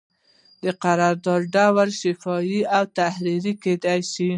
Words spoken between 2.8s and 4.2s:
تحریري کیدی